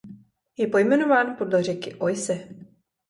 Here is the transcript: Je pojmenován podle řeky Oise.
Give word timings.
Je 0.57 0.67
pojmenován 0.67 1.35
podle 1.35 1.63
řeky 1.63 1.95
Oise. 1.95 2.47